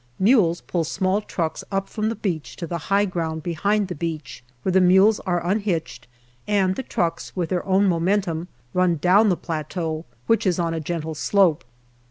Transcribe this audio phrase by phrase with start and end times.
[0.17, 4.43] Mules pull small trucks up from the beach to the high ground behind the beach,
[4.63, 6.07] where the mules are unhitched
[6.47, 10.79] and the trucks, with their own momentum, run down the plateau, which is on a
[10.79, 11.63] gentle slope.